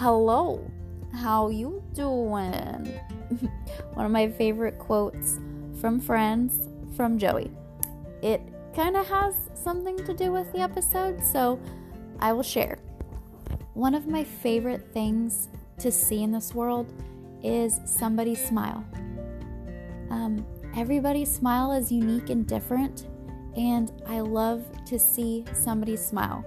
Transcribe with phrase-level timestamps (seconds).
[0.00, 0.66] Hello,
[1.12, 2.98] how you doing?
[3.92, 5.38] One of my favorite quotes
[5.78, 7.50] from Friends from Joey.
[8.22, 8.40] It
[8.74, 11.60] kind of has something to do with the episode, so
[12.18, 12.78] I will share.
[13.74, 15.50] One of my favorite things
[15.80, 16.90] to see in this world
[17.44, 18.82] is somebody smile.
[20.08, 23.06] Um, everybody's smile is unique and different,
[23.54, 26.42] and I love to see somebody smile,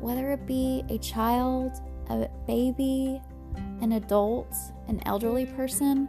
[0.00, 3.20] whether it be a child, a baby,
[3.80, 4.54] an adult,
[4.88, 6.08] an elderly person,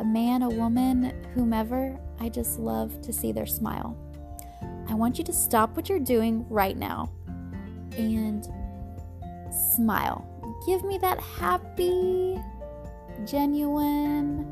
[0.00, 1.98] a man, a woman, whomever.
[2.20, 3.96] I just love to see their smile.
[4.88, 7.10] I want you to stop what you're doing right now
[7.96, 8.48] and
[9.76, 10.26] smile.
[10.66, 12.40] Give me that happy,
[13.24, 14.46] genuine,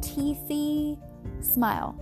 [0.00, 0.98] teethy
[1.40, 2.00] smile.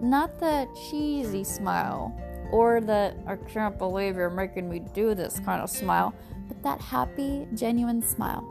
[0.00, 2.14] Not the cheesy smile
[2.50, 6.14] or the I can't believe you're making me do this kind of smile,
[6.46, 8.46] but that happy, genuine smile.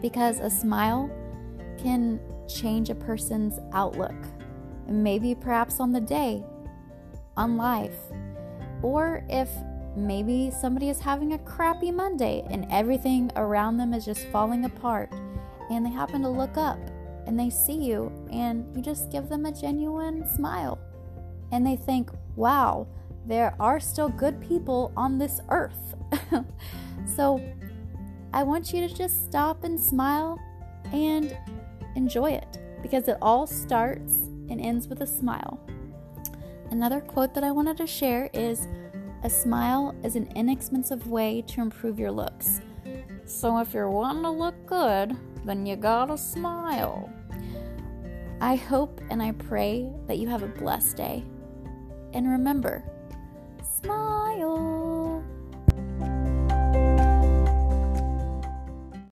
[0.00, 1.10] Because a smile
[1.78, 4.14] can change a person's outlook,
[4.88, 6.44] maybe perhaps on the day,
[7.36, 7.98] on life,
[8.82, 9.48] or if
[9.96, 15.10] maybe somebody is having a crappy Monday and everything around them is just falling apart,
[15.70, 16.78] and they happen to look up
[17.26, 20.78] and they see you and you just give them a genuine smile.
[21.52, 22.86] And they think, wow,
[23.26, 25.94] there are still good people on this earth.
[27.06, 27.40] so
[28.32, 30.38] I want you to just stop and smile
[30.92, 31.36] and
[31.96, 34.12] enjoy it because it all starts
[34.50, 35.60] and ends with a smile.
[36.70, 38.66] Another quote that I wanted to share is
[39.22, 42.60] A smile is an inexpensive way to improve your looks.
[43.24, 47.10] So if you're wanting to look good, then you gotta smile.
[48.40, 51.24] I hope and I pray that you have a blessed day.
[52.12, 52.84] And remember,
[53.86, 55.13] マヨ